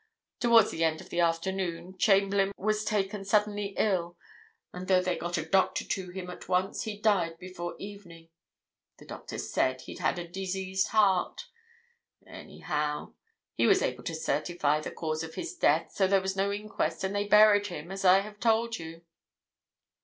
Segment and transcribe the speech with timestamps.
[0.39, 4.17] Towards the end of the afternoon, Chamberlayne was taken suddenly ill,
[4.73, 8.29] and though they got a doctor to him at once, he died before evening.
[8.97, 11.45] The doctor said he'd a diseased heart.
[12.25, 13.13] Anyhow,
[13.53, 17.03] he was able to certify the cause of his death, so there was no inquest
[17.03, 19.03] and they buried him, as I have told you."